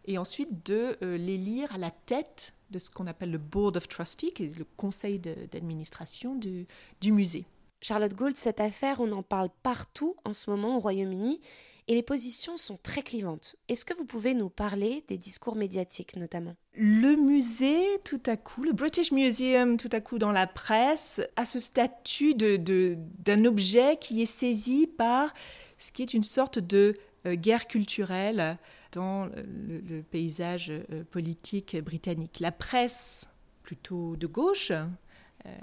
et 0.06 0.16
ensuite 0.16 0.64
de 0.64 0.96
les 1.02 1.36
lire 1.36 1.74
à 1.74 1.76
la 1.76 1.90
tête 1.90 2.54
de 2.74 2.78
ce 2.80 2.90
qu'on 2.90 3.06
appelle 3.06 3.30
le 3.30 3.38
Board 3.38 3.76
of 3.76 3.88
Trustees, 3.88 4.32
qui 4.32 4.44
est 4.44 4.58
le 4.58 4.66
conseil 4.76 5.18
d'administration 5.18 6.34
du, 6.34 6.66
du 7.00 7.12
musée. 7.12 7.46
Charlotte 7.80 8.14
Gould, 8.14 8.36
cette 8.36 8.60
affaire, 8.60 9.00
on 9.00 9.12
en 9.12 9.22
parle 9.22 9.50
partout 9.62 10.16
en 10.24 10.32
ce 10.32 10.50
moment 10.50 10.76
au 10.76 10.80
Royaume-Uni 10.80 11.40
et 11.86 11.94
les 11.94 12.02
positions 12.02 12.56
sont 12.56 12.78
très 12.82 13.02
clivantes. 13.02 13.56
Est-ce 13.68 13.84
que 13.84 13.94
vous 13.94 14.06
pouvez 14.06 14.34
nous 14.34 14.48
parler 14.48 15.04
des 15.06 15.18
discours 15.18 15.54
médiatiques 15.54 16.16
notamment? 16.16 16.56
Le 16.74 17.14
musée, 17.14 17.84
tout 18.04 18.22
à 18.26 18.36
coup, 18.36 18.62
le 18.62 18.72
British 18.72 19.12
Museum, 19.12 19.76
tout 19.76 19.90
à 19.92 20.00
coup 20.00 20.18
dans 20.18 20.32
la 20.32 20.46
presse, 20.46 21.20
a 21.36 21.44
ce 21.44 21.60
statut 21.60 22.34
d'un 22.34 22.56
de, 22.58 23.46
objet 23.46 23.98
qui 24.00 24.22
est 24.22 24.26
saisi 24.26 24.86
par 24.86 25.32
ce 25.78 25.92
qui 25.92 26.02
est 26.02 26.14
une 26.14 26.22
sorte 26.22 26.58
de 26.58 26.96
euh, 27.26 27.34
guerre 27.34 27.68
culturelle 27.68 28.58
dans 28.94 29.28
le 29.36 30.02
paysage 30.02 30.70
euh, 30.70 31.04
politique 31.10 31.76
britannique. 31.82 32.40
La 32.40 32.52
presse, 32.52 33.30
plutôt 33.62 34.16
de 34.16 34.26
gauche, 34.26 34.70
euh, 34.70 34.84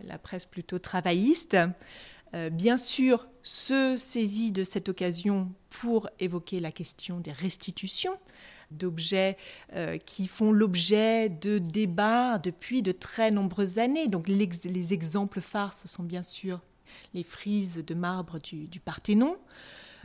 la 0.03 0.17
presse 0.17 0.45
plutôt 0.45 0.79
travailliste, 0.79 1.57
euh, 2.33 2.49
bien 2.49 2.77
sûr, 2.77 3.27
se 3.41 3.95
saisit 3.97 4.51
de 4.51 4.63
cette 4.63 4.89
occasion 4.89 5.51
pour 5.69 6.09
évoquer 6.19 6.59
la 6.59 6.71
question 6.71 7.19
des 7.19 7.31
restitutions 7.31 8.17
d'objets 8.69 9.35
qui 10.05 10.27
font 10.27 10.53
l'objet 10.53 11.27
de 11.27 11.57
débats 11.57 12.37
depuis 12.37 12.81
de 12.81 12.93
très 12.93 13.29
nombreuses 13.29 13.79
années. 13.79 14.07
Donc 14.07 14.29
les, 14.29 14.93
exemples 14.93 15.41
phares, 15.41 15.73
sont 15.73 16.03
bien 16.03 16.23
sûr 16.23 16.61
les 17.13 17.23
frises 17.25 17.83
de 17.85 17.93
marbre 17.93 18.39
du 18.39 18.79
Parthénon, 18.79 19.35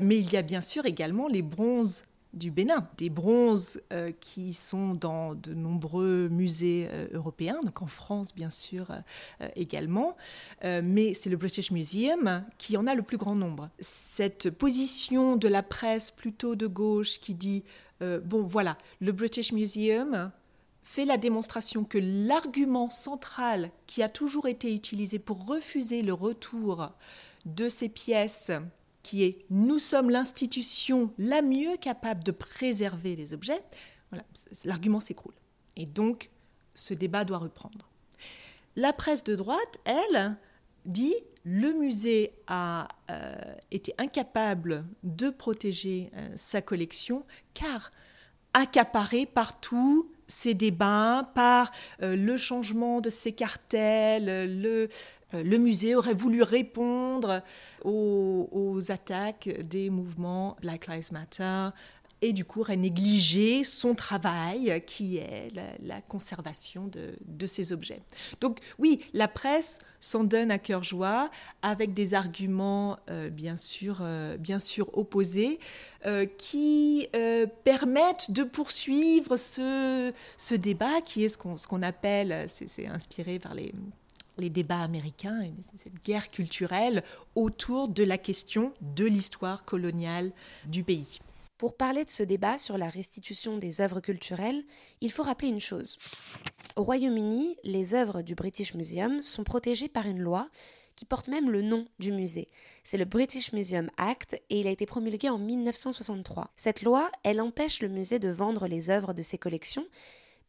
mais 0.00 0.18
il 0.18 0.32
y 0.32 0.36
a 0.36 0.42
bien 0.42 0.62
sûr 0.62 0.84
également 0.84 1.28
les 1.28 1.42
bronzes 1.42 2.06
du 2.36 2.50
Bénin, 2.50 2.86
des 2.98 3.10
bronzes 3.10 3.80
euh, 3.92 4.12
qui 4.20 4.52
sont 4.52 4.92
dans 4.92 5.34
de 5.34 5.54
nombreux 5.54 6.28
musées 6.28 6.88
euh, 6.90 7.08
européens, 7.12 7.58
donc 7.64 7.82
en 7.82 7.86
France 7.86 8.34
bien 8.34 8.50
sûr 8.50 8.90
euh, 8.90 9.48
également, 9.56 10.16
mais 10.62 11.14
c'est 11.14 11.30
le 11.30 11.36
British 11.36 11.70
Museum 11.70 12.44
qui 12.58 12.76
en 12.76 12.86
a 12.86 12.94
le 12.94 13.02
plus 13.02 13.16
grand 13.16 13.34
nombre. 13.34 13.70
Cette 13.78 14.50
position 14.50 15.36
de 15.36 15.48
la 15.48 15.62
presse 15.62 16.10
plutôt 16.10 16.54
de 16.54 16.66
gauche 16.66 17.18
qui 17.20 17.34
dit, 17.34 17.64
bon 18.00 18.42
voilà, 18.42 18.76
le 19.00 19.12
British 19.12 19.52
Museum 19.52 20.30
fait 20.82 21.04
la 21.04 21.16
démonstration 21.16 21.84
que 21.84 21.98
l'argument 21.98 22.90
central 22.90 23.70
qui 23.86 24.02
a 24.02 24.08
toujours 24.08 24.46
été 24.46 24.74
utilisé 24.74 25.18
pour 25.18 25.46
refuser 25.46 26.02
le 26.02 26.12
retour 26.12 26.90
de 27.44 27.68
ces 27.68 27.88
pièces 27.88 28.50
qui 29.06 29.22
est 29.22 29.38
nous 29.50 29.78
sommes 29.78 30.10
l'institution 30.10 31.12
la 31.16 31.40
mieux 31.40 31.76
capable 31.76 32.24
de 32.24 32.32
préserver 32.32 33.14
les 33.14 33.34
objets, 33.34 33.62
voilà, 34.10 34.24
l'argument 34.64 34.98
s'écroule. 34.98 35.36
Et 35.76 35.86
donc, 35.86 36.28
ce 36.74 36.92
débat 36.92 37.24
doit 37.24 37.38
reprendre. 37.38 37.88
La 38.74 38.92
presse 38.92 39.22
de 39.22 39.36
droite, 39.36 39.78
elle, 39.84 40.36
dit 40.86 41.14
le 41.44 41.72
musée 41.72 42.32
a 42.48 42.88
euh, 43.12 43.54
été 43.70 43.94
incapable 43.96 44.84
de 45.04 45.30
protéger 45.30 46.10
euh, 46.16 46.28
sa 46.34 46.60
collection 46.60 47.24
car 47.54 47.90
accaparé 48.54 49.24
partout 49.24 50.10
ces 50.26 50.54
débats, 50.54 51.30
par 51.36 51.70
euh, 52.02 52.16
le 52.16 52.36
changement 52.36 53.00
de 53.00 53.10
ces 53.10 53.30
cartels, 53.30 54.60
le, 54.60 54.88
le 55.44 55.58
musée 55.58 55.94
aurait 55.94 56.14
voulu 56.14 56.42
répondre 56.42 57.42
aux, 57.84 58.80
attaques 58.90 59.48
des 59.68 59.90
mouvements 59.90 60.56
Black 60.60 60.86
Lives 60.86 61.12
Matter, 61.12 61.70
et 62.22 62.32
du 62.32 62.44
coup 62.44 62.60
aurait 62.60 62.76
négligé 62.76 63.62
son 63.64 63.94
travail 63.94 64.82
qui 64.86 65.18
est 65.18 65.48
la, 65.82 66.00
conservation 66.00 66.88
de, 66.88 67.46
ces 67.46 67.72
objets. 67.72 68.00
Donc 68.40 68.58
oui, 68.78 69.00
la 69.12 69.28
presse 69.28 69.78
s'en 70.00 70.24
donne 70.24 70.50
à 70.50 70.58
cœur 70.58 70.82
joie 70.82 71.30
avec 71.62 71.92
des 71.92 72.14
arguments 72.14 72.98
euh, 73.10 73.28
bien, 73.30 73.56
sûr, 73.56 73.98
euh, 74.00 74.36
bien 74.36 74.58
sûr 74.58 74.96
opposés 74.96 75.58
euh, 76.06 76.26
qui 76.26 77.08
permettent 77.64 78.30
de 78.30 78.42
poursuivre 78.42 79.36
ce, 79.36 80.12
ce, 80.38 80.54
débat 80.54 81.00
qui 81.04 81.24
est 81.24 81.28
ce 81.28 81.38
qu'on 81.38 81.56
qu'on 81.68 81.82
appelle, 81.82 82.46
c'est 82.48 82.86
inspiré 82.86 83.38
par 83.38 83.54
les, 83.54 83.72
les 84.38 84.50
débats 84.50 84.82
américains, 84.82 85.40
cette 85.82 86.04
guerre 86.04 86.28
culturelle 86.30 87.02
autour 87.34 87.88
de 87.88 88.04
la 88.04 88.18
question 88.18 88.72
de 88.80 89.04
l'histoire 89.04 89.62
coloniale 89.62 90.32
du 90.66 90.84
pays. 90.84 91.20
Pour 91.58 91.76
parler 91.76 92.04
de 92.04 92.10
ce 92.10 92.22
débat 92.22 92.58
sur 92.58 92.76
la 92.76 92.90
restitution 92.90 93.56
des 93.56 93.80
œuvres 93.80 94.00
culturelles, 94.00 94.62
il 95.00 95.10
faut 95.10 95.22
rappeler 95.22 95.48
une 95.48 95.60
chose. 95.60 95.96
Au 96.76 96.82
Royaume-Uni, 96.82 97.56
les 97.64 97.94
œuvres 97.94 98.20
du 98.20 98.34
British 98.34 98.74
Museum 98.74 99.22
sont 99.22 99.44
protégées 99.44 99.88
par 99.88 100.06
une 100.06 100.20
loi 100.20 100.50
qui 100.96 101.06
porte 101.06 101.28
même 101.28 101.50
le 101.50 101.62
nom 101.62 101.86
du 101.98 102.12
musée. 102.12 102.48
C'est 102.84 102.98
le 102.98 103.06
British 103.06 103.52
Museum 103.52 103.90
Act 103.96 104.34
et 104.50 104.60
il 104.60 104.66
a 104.66 104.70
été 104.70 104.84
promulgué 104.84 105.30
en 105.30 105.38
1963. 105.38 106.50
Cette 106.56 106.82
loi, 106.82 107.10
elle 107.22 107.40
empêche 107.40 107.80
le 107.80 107.88
musée 107.88 108.18
de 108.18 108.28
vendre 108.28 108.66
les 108.66 108.90
œuvres 108.90 109.14
de 109.14 109.22
ses 109.22 109.38
collections, 109.38 109.86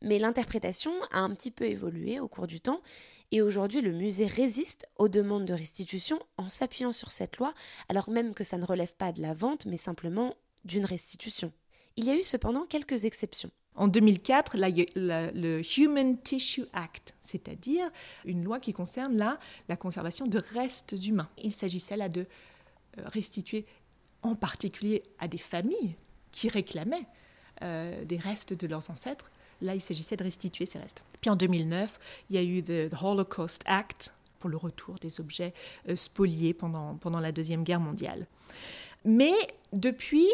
mais 0.01 0.19
l'interprétation 0.19 0.91
a 1.11 1.19
un 1.19 1.29
petit 1.29 1.51
peu 1.51 1.65
évolué 1.65 2.19
au 2.19 2.27
cours 2.27 2.47
du 2.47 2.59
temps 2.61 2.81
et 3.31 3.41
aujourd'hui 3.41 3.81
le 3.81 3.91
musée 3.91 4.27
résiste 4.27 4.87
aux 4.97 5.09
demandes 5.09 5.45
de 5.45 5.53
restitution 5.53 6.19
en 6.37 6.49
s'appuyant 6.49 6.91
sur 6.91 7.11
cette 7.11 7.37
loi, 7.37 7.53
alors 7.89 8.09
même 8.09 8.33
que 8.33 8.43
ça 8.43 8.57
ne 8.57 8.65
relève 8.65 8.95
pas 8.95 9.11
de 9.11 9.21
la 9.21 9.33
vente 9.33 9.65
mais 9.65 9.77
simplement 9.77 10.35
d'une 10.65 10.85
restitution. 10.85 11.51
Il 11.95 12.05
y 12.05 12.09
a 12.09 12.15
eu 12.15 12.23
cependant 12.23 12.65
quelques 12.65 13.05
exceptions. 13.05 13.51
En 13.75 13.87
2004, 13.87 14.55
le 14.57 15.61
Human 15.79 16.19
Tissue 16.19 16.65
Act, 16.73 17.13
c'est-à-dire 17.21 17.89
une 18.25 18.43
loi 18.43 18.59
qui 18.59 18.73
concerne 18.73 19.15
la 19.17 19.75
conservation 19.75 20.25
de 20.25 20.39
restes 20.53 20.95
humains. 21.05 21.29
Il 21.37 21.51
s'agissait 21.51 21.97
là 21.97 22.09
de 22.09 22.21
euh, 22.97 23.03
restituer 23.05 23.65
en 24.23 24.35
particulier 24.35 25.03
à 25.19 25.27
des 25.27 25.37
familles 25.37 25.95
qui 26.31 26.49
réclamaient 26.49 27.05
euh, 27.61 28.03
des 28.05 28.17
restes 28.17 28.53
de 28.53 28.67
leurs 28.67 28.89
ancêtres. 28.89 29.31
Là, 29.61 29.75
il 29.75 29.81
s'agissait 29.81 30.15
de 30.15 30.23
restituer 30.23 30.65
ces 30.65 30.79
restes. 30.79 31.03
Puis 31.21 31.29
en 31.29 31.35
2009, 31.35 31.99
il 32.29 32.35
y 32.35 32.39
a 32.39 32.43
eu 32.43 32.63
le 32.67 32.89
Holocaust 33.01 33.61
Act 33.65 34.13
pour 34.39 34.49
le 34.49 34.57
retour 34.57 34.95
des 34.95 35.19
objets 35.19 35.53
euh, 35.89 35.95
spoliés 35.95 36.53
pendant, 36.53 36.95
pendant 36.95 37.19
la 37.19 37.31
Deuxième 37.31 37.63
Guerre 37.63 37.79
mondiale. 37.79 38.27
Mais 39.03 39.33
depuis, 39.73 40.27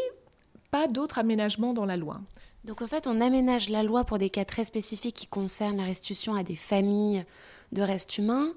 pas 0.71 0.87
d'autres 0.87 1.19
aménagements 1.19 1.73
dans 1.73 1.85
la 1.85 1.97
loi. 1.97 2.21
Donc 2.65 2.81
en 2.81 2.87
fait, 2.87 3.07
on 3.07 3.19
aménage 3.21 3.69
la 3.69 3.83
loi 3.83 4.05
pour 4.05 4.17
des 4.17 4.29
cas 4.29 4.45
très 4.45 4.65
spécifiques 4.65 5.15
qui 5.15 5.27
concernent 5.27 5.77
la 5.77 5.83
restitution 5.83 6.35
à 6.35 6.43
des 6.43 6.55
familles 6.55 7.25
de 7.71 7.81
restes 7.81 8.17
humains, 8.17 8.53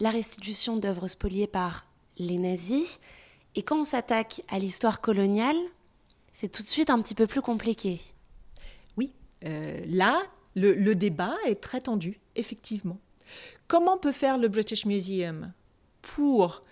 la 0.00 0.10
restitution 0.10 0.76
d'œuvres 0.76 1.08
spoliées 1.08 1.46
par 1.46 1.84
les 2.18 2.38
nazis. 2.38 3.00
Et 3.54 3.62
quand 3.62 3.80
on 3.80 3.84
s'attaque 3.84 4.42
à 4.48 4.58
l'histoire 4.58 5.00
coloniale, 5.00 5.58
c'est 6.32 6.50
tout 6.50 6.62
de 6.62 6.68
suite 6.68 6.88
un 6.90 7.00
petit 7.02 7.14
peu 7.14 7.26
plus 7.26 7.42
compliqué. 7.42 8.00
Euh, 9.44 9.80
là, 9.86 10.22
le, 10.56 10.94
débat 10.94 11.34
est 11.46 11.60
très 11.60 11.80
tendu, 11.80 12.20
effectivement. 12.36 12.98
Comment 13.68 13.98
peut 13.98 14.12
faire 14.12 14.38
le 14.38 14.48
British 14.48 14.84
Museum 14.86 15.52
pour 16.02 16.64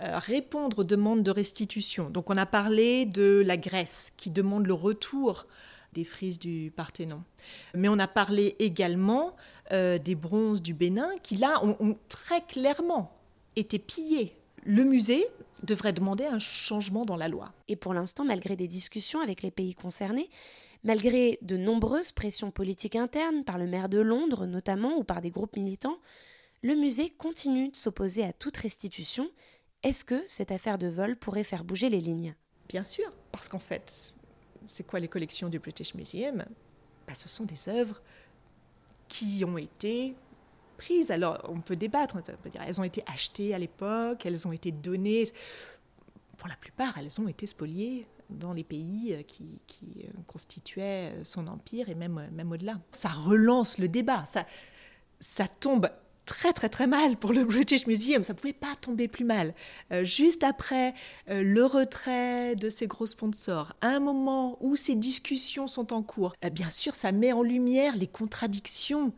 euh, 0.00 0.18
répondre 0.18 0.80
aux 0.80 0.84
demandes 0.84 1.22
de 1.22 1.30
restitution? 1.30 2.10
Donc 2.10 2.30
on 2.30 2.36
a 2.36 2.46
parlé 2.46 3.04
de 3.04 3.42
la 3.44 3.56
Grèce 3.56 4.12
qui 4.16 4.30
demande 4.30 4.66
le 4.66 4.74
retour 4.74 5.46
des 5.92 6.04
frises 6.04 6.38
du 6.38 6.72
Parthénon. 6.74 7.22
Mais 7.74 7.88
on 7.88 7.98
a 7.98 8.08
parlé 8.08 8.56
également 8.58 9.34
euh, 9.72 9.98
des 9.98 10.14
bronzes 10.14 10.62
du 10.62 10.74
Bénin 10.74 11.10
qui 11.22 11.36
là 11.36 11.62
ont, 11.62 11.96
très 12.08 12.42
clairement 12.42 13.16
été 13.56 13.78
pillés. 13.78 14.36
Le 14.64 14.84
musée 14.84 15.26
devrait 15.62 15.92
demander 15.92 16.26
un 16.26 16.38
changement 16.38 17.04
dans 17.04 17.16
la 17.16 17.28
loi. 17.28 17.52
Et 17.68 17.76
pour 17.76 17.94
l'instant, 17.94 18.24
malgré 18.24 18.56
des 18.56 18.68
discussions 18.68 19.20
avec 19.20 19.42
les 19.42 19.50
pays 19.50 19.74
concernés, 19.74 20.28
malgré 20.84 21.38
de 21.42 21.56
nombreuses 21.56 22.12
pressions 22.12 22.50
politiques 22.50 22.96
internes 22.96 23.44
par 23.44 23.58
le 23.58 23.66
maire 23.66 23.88
de 23.88 23.98
Londres 23.98 24.46
notamment 24.46 24.96
ou 24.96 25.04
par 25.04 25.20
des 25.20 25.30
groupes 25.30 25.56
militants, 25.56 25.98
le 26.62 26.74
musée 26.74 27.10
continue 27.10 27.68
de 27.68 27.76
s'opposer 27.76 28.24
à 28.24 28.32
toute 28.32 28.56
restitution 28.56 29.30
est-ce 29.82 30.04
que 30.04 30.22
cette 30.26 30.50
affaire 30.50 30.78
de 30.78 30.88
vol 30.88 31.16
pourrait 31.16 31.44
faire 31.44 31.62
bouger 31.62 31.88
les 31.88 32.00
lignes? 32.00 32.34
Bien 32.68 32.82
sûr, 32.82 33.12
parce 33.30 33.48
qu'en 33.48 33.60
fait, 33.60 34.14
c'est 34.66 34.84
quoi 34.84 34.98
les 34.98 35.06
collections 35.06 35.48
du 35.48 35.58
British 35.58 35.94
Museum? 35.94 36.44
Bah, 37.06 37.14
Ce 37.14 37.28
sont 37.28 37.44
des 37.44 37.68
œuvres 37.68 38.02
qui 39.06 39.44
ont 39.46 39.58
été 39.58 40.16
prises. 40.76 41.10
Alors, 41.10 41.38
on 41.48 41.60
peut 41.60 41.76
débattre, 41.76 42.16
elles 42.66 42.80
ont 42.80 42.84
été 42.84 43.04
achetées 43.06 43.54
à 43.54 43.58
l'époque, 43.58 44.26
elles 44.26 44.48
ont 44.48 44.52
été 44.52 44.72
données. 44.72 45.24
Pour 46.36 46.48
la 46.48 46.56
plupart, 46.56 46.98
elles 46.98 47.20
ont 47.20 47.28
été 47.28 47.46
spoliées 47.46 48.06
dans 48.30 48.52
les 48.52 48.64
pays 48.64 49.24
qui, 49.26 49.60
qui 49.66 50.06
constituaient 50.26 51.12
son 51.22 51.46
empire 51.46 51.88
et 51.88 51.94
même, 51.94 52.28
même 52.32 52.52
au-delà. 52.52 52.80
Ça 52.92 53.08
relance 53.08 53.78
le 53.78 53.88
débat, 53.88 54.24
ça, 54.26 54.44
ça 55.20 55.48
tombe 55.48 55.88
très 56.26 56.52
très 56.52 56.68
très 56.68 56.86
mal 56.86 57.16
pour 57.16 57.32
le 57.32 57.44
British 57.44 57.86
Museum, 57.86 58.22
ça 58.24 58.34
pouvait 58.34 58.52
pas 58.52 58.74
tomber 58.80 59.08
plus 59.08 59.24
mal. 59.24 59.54
Euh, 59.92 60.04
juste 60.04 60.42
après 60.42 60.92
euh, 61.30 61.42
le 61.42 61.64
retrait 61.64 62.56
de 62.56 62.68
ces 62.68 62.86
gros 62.86 63.06
sponsors, 63.06 63.72
à 63.80 63.88
un 63.88 64.00
moment 64.00 64.58
où 64.60 64.76
ces 64.76 64.96
discussions 64.96 65.66
sont 65.68 65.94
en 65.94 66.02
cours, 66.02 66.34
euh, 66.44 66.50
bien 66.50 66.68
sûr 66.68 66.94
ça 66.94 67.12
met 67.12 67.32
en 67.32 67.42
lumière 67.42 67.96
les 67.96 68.08
contradictions 68.08 69.14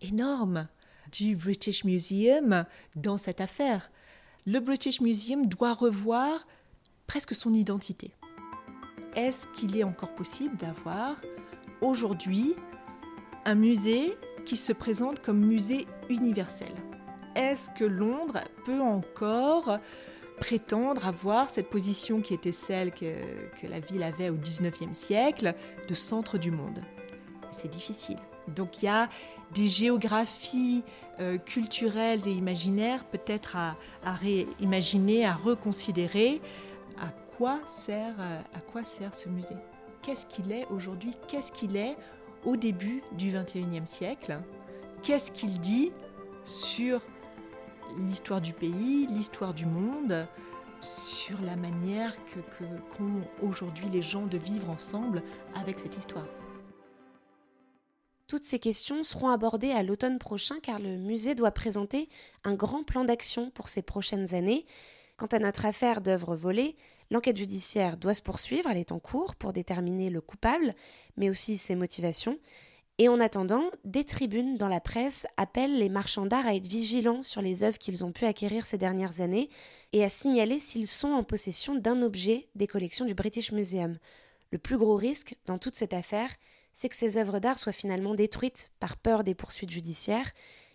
énormes 0.00 0.66
du 1.12 1.36
British 1.36 1.84
Museum 1.84 2.64
dans 2.96 3.18
cette 3.18 3.40
affaire. 3.40 3.90
Le 4.46 4.58
British 4.58 5.00
Museum 5.00 5.46
doit 5.46 5.74
revoir 5.74 6.46
presque 7.06 7.34
son 7.34 7.54
identité. 7.54 8.12
Est-ce 9.16 9.46
qu'il 9.46 9.78
est 9.78 9.82
encore 9.82 10.14
possible 10.14 10.56
d'avoir 10.56 11.16
aujourd'hui 11.80 12.54
un 13.46 13.54
musée 13.54 14.14
qui 14.44 14.58
se 14.58 14.74
présente 14.74 15.20
comme 15.22 15.38
musée 15.38 15.86
universel? 16.10 16.72
Est-ce 17.34 17.70
que 17.70 17.84
Londres 17.84 18.40
peut 18.66 18.80
encore 18.80 19.78
prétendre 20.36 21.06
avoir 21.06 21.48
cette 21.48 21.70
position 21.70 22.20
qui 22.20 22.34
était 22.34 22.52
celle 22.52 22.92
que, 22.92 23.06
la 23.66 23.80
ville 23.80 24.02
avait 24.02 24.28
au 24.28 24.36
19e 24.36 24.92
siècle 24.92 25.54
de 25.88 25.94
centre 25.94 26.36
du 26.36 26.50
monde? 26.50 26.80
C'est 27.50 27.70
difficile. 27.70 28.18
Donc 28.48 28.82
il 28.82 28.84
y 28.84 28.88
a 28.88 29.08
des 29.54 29.66
géographies 29.66 30.84
euh, 31.20 31.38
culturelles 31.38 32.28
et 32.28 32.32
imaginaires 32.32 33.04
peut-être 33.04 33.56
à, 33.56 33.76
réimaginer, 34.04 35.24
à 35.24 35.32
reconsidérer. 35.32 36.42
À 37.36 37.38
quoi 37.38 37.60
sert, 37.66 38.14
euh, 38.18 38.40
à 38.54 38.60
quoi 38.62 38.82
sert 38.82 39.12
ce 39.12 39.28
musée? 39.28 39.58
Qu'est-ce 40.00 40.24
qu'il 40.24 40.52
est 40.52 40.64
aujourd'hui? 40.70 41.12
Qu'est-ce 41.28 41.52
qu'il 41.52 41.76
est 41.76 41.94
au 42.46 42.56
début 42.56 43.02
du 43.12 43.30
XXIe 43.30 43.82
siècle? 43.84 44.40
Qu'est-ce 45.02 45.32
qu'il 45.32 45.60
dit 45.60 45.92
sur 46.44 47.02
l'histoire 47.98 48.40
du 48.40 48.54
pays, 48.54 49.06
l'histoire 49.08 49.52
du 49.52 49.66
monde, 49.66 50.26
sur 50.80 51.38
la 51.42 51.56
manière 51.56 52.16
qu'ont 52.96 53.20
aujourd'hui 53.46 53.90
les 53.92 54.00
gens 54.00 54.24
de 54.24 54.38
vivre 54.38 54.70
ensemble 54.70 55.22
avec 55.56 55.78
cette 55.78 55.98
histoire? 55.98 56.28
Toutes 58.28 58.44
ces 58.44 58.58
questions 58.58 59.02
seront 59.02 59.28
abordées 59.28 59.72
à 59.72 59.82
l'automne 59.82 60.18
prochain 60.18 60.56
car 60.62 60.78
le 60.78 60.96
musée 60.96 61.34
doit 61.34 61.50
présenter 61.50 62.08
un 62.44 62.54
grand 62.54 62.82
plan 62.82 63.04
d'action 63.04 63.50
pour 63.50 63.68
ces 63.68 63.82
prochaines 63.82 64.34
années. 64.34 64.64
Quant 65.18 65.26
à 65.26 65.38
notre 65.38 65.66
affaire 65.66 66.00
d'œuvres 66.00 66.34
volées, 66.34 66.76
L'enquête 67.10 67.36
judiciaire 67.36 67.96
doit 67.96 68.14
se 68.14 68.22
poursuivre, 68.22 68.68
elle 68.70 68.78
est 68.78 68.92
en 68.92 68.98
cours 68.98 69.36
pour 69.36 69.52
déterminer 69.52 70.10
le 70.10 70.20
coupable, 70.20 70.74
mais 71.16 71.30
aussi 71.30 71.56
ses 71.56 71.74
motivations. 71.74 72.38
Et 72.98 73.08
en 73.08 73.20
attendant, 73.20 73.64
des 73.84 74.04
tribunes 74.04 74.56
dans 74.56 74.68
la 74.68 74.80
presse 74.80 75.26
appellent 75.36 75.78
les 75.78 75.90
marchands 75.90 76.24
d'art 76.24 76.46
à 76.46 76.54
être 76.54 76.66
vigilants 76.66 77.22
sur 77.22 77.42
les 77.42 77.62
œuvres 77.62 77.78
qu'ils 77.78 78.04
ont 78.04 78.12
pu 78.12 78.24
acquérir 78.24 78.64
ces 78.64 78.78
dernières 78.78 79.20
années 79.20 79.50
et 79.92 80.02
à 80.02 80.08
signaler 80.08 80.58
s'ils 80.58 80.86
sont 80.88 81.12
en 81.12 81.22
possession 81.22 81.74
d'un 81.74 82.00
objet 82.00 82.48
des 82.54 82.66
collections 82.66 83.04
du 83.04 83.14
British 83.14 83.52
Museum. 83.52 83.98
Le 84.50 84.58
plus 84.58 84.78
gros 84.78 84.96
risque 84.96 85.36
dans 85.44 85.58
toute 85.58 85.74
cette 85.74 85.92
affaire, 85.92 86.30
c'est 86.72 86.88
que 86.88 86.96
ces 86.96 87.18
œuvres 87.18 87.38
d'art 87.38 87.58
soient 87.58 87.72
finalement 87.72 88.14
détruites 88.14 88.70
par 88.80 88.96
peur 88.96 89.24
des 89.24 89.34
poursuites 89.34 89.70
judiciaires, 89.70 90.30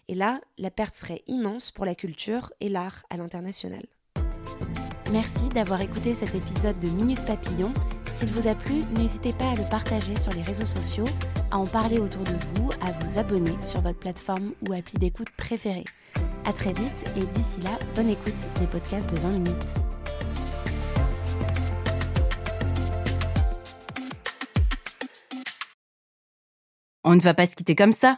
et 0.07 0.13
là, 0.13 0.41
la 0.57 0.71
perte 0.71 0.95
serait 0.95 1.23
immense 1.27 1.71
pour 1.71 1.85
la 1.85 1.95
culture 1.95 2.51
et 2.59 2.69
l'art 2.69 3.03
à 3.09 3.17
l'international. 3.17 3.85
Merci 5.11 5.49
d'avoir 5.49 5.81
écouté 5.81 6.13
cet 6.13 6.33
épisode 6.35 6.79
de 6.79 6.87
Minute 6.87 7.19
Papillon. 7.25 7.73
S'il 8.15 8.29
vous 8.29 8.47
a 8.47 8.55
plu, 8.55 8.75
n'hésitez 8.97 9.33
pas 9.33 9.49
à 9.49 9.55
le 9.55 9.69
partager 9.69 10.17
sur 10.17 10.31
les 10.31 10.41
réseaux 10.41 10.65
sociaux, 10.65 11.07
à 11.51 11.57
en 11.57 11.65
parler 11.65 11.99
autour 11.99 12.23
de 12.23 12.31
vous, 12.55 12.69
à 12.79 12.93
vous 12.93 13.19
abonner 13.19 13.51
sur 13.61 13.81
votre 13.81 13.99
plateforme 13.99 14.53
ou 14.65 14.71
appli 14.71 14.97
d'écoute 14.97 15.29
préférée. 15.35 15.83
À 16.45 16.53
très 16.53 16.71
vite 16.71 17.11
et 17.17 17.25
d'ici 17.25 17.59
là, 17.59 17.77
bonne 17.93 18.07
écoute 18.07 18.33
des 18.61 18.67
podcasts 18.67 19.09
de 19.11 19.17
20 19.17 19.29
minutes. 19.31 19.73
On 27.03 27.15
ne 27.15 27.21
va 27.21 27.33
pas 27.33 27.47
se 27.47 27.55
quitter 27.55 27.75
comme 27.75 27.91
ça. 27.91 28.17